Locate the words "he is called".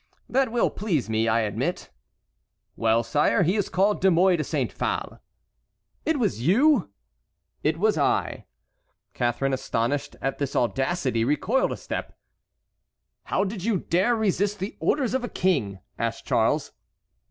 3.43-4.01